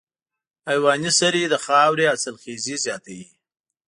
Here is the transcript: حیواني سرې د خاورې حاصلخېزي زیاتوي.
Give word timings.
حیواني 0.67 1.11
سرې 1.19 1.43
د 1.49 1.55
خاورې 1.65 2.05
حاصلخېزي 2.11 2.75
زیاتوي. 2.85 3.27